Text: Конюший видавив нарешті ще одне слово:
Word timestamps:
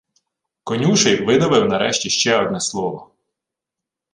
Конюший 0.63 1.15
видавив 1.25 1.65
нарешті 1.67 2.09
ще 2.09 2.41
одне 2.45 2.59
слово: 2.61 3.09